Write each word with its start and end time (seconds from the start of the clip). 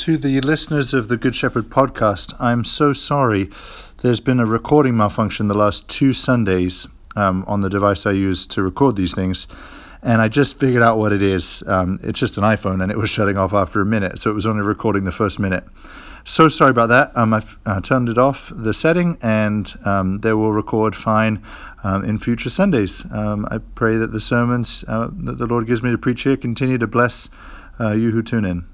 To 0.00 0.16
the 0.16 0.40
listeners 0.40 0.94
of 0.94 1.08
the 1.08 1.18
Good 1.18 1.34
Shepherd 1.34 1.68
podcast, 1.68 2.32
I'm 2.40 2.64
so 2.64 2.94
sorry. 2.94 3.50
There's 3.98 4.18
been 4.18 4.40
a 4.40 4.46
recording 4.46 4.96
malfunction 4.96 5.48
the 5.48 5.54
last 5.54 5.90
two 5.90 6.14
Sundays 6.14 6.86
um, 7.16 7.44
on 7.46 7.60
the 7.60 7.68
device 7.68 8.06
I 8.06 8.12
use 8.12 8.46
to 8.46 8.62
record 8.62 8.96
these 8.96 9.14
things, 9.14 9.46
and 10.02 10.22
I 10.22 10.28
just 10.28 10.58
figured 10.58 10.82
out 10.82 10.96
what 10.96 11.12
it 11.12 11.20
is. 11.20 11.62
Um, 11.66 11.98
it's 12.02 12.18
just 12.18 12.38
an 12.38 12.44
iPhone, 12.44 12.82
and 12.82 12.90
it 12.90 12.96
was 12.96 13.10
shutting 13.10 13.36
off 13.36 13.52
after 13.52 13.82
a 13.82 13.84
minute, 13.84 14.18
so 14.18 14.30
it 14.30 14.32
was 14.32 14.46
only 14.46 14.62
recording 14.62 15.04
the 15.04 15.12
first 15.12 15.38
minute. 15.38 15.64
So 16.24 16.48
sorry 16.48 16.70
about 16.70 16.88
that. 16.88 17.14
Um, 17.14 17.34
I've 17.34 17.58
uh, 17.66 17.82
turned 17.82 18.08
it 18.08 18.16
off, 18.16 18.50
the 18.56 18.72
setting, 18.72 19.18
and 19.20 19.70
um, 19.84 20.20
they 20.20 20.32
will 20.32 20.52
record 20.52 20.96
fine 20.96 21.42
um, 21.84 22.06
in 22.06 22.18
future 22.18 22.48
Sundays. 22.48 23.04
Um, 23.12 23.46
I 23.50 23.58
pray 23.58 23.96
that 23.96 24.12
the 24.12 24.20
sermons 24.20 24.82
uh, 24.88 25.10
that 25.12 25.36
the 25.36 25.46
Lord 25.46 25.66
gives 25.66 25.82
me 25.82 25.90
to 25.90 25.98
preach 25.98 26.22
here 26.22 26.38
continue 26.38 26.78
to 26.78 26.86
bless 26.86 27.28
uh, 27.78 27.90
you 27.90 28.12
who 28.12 28.22
tune 28.22 28.46
in. 28.46 28.64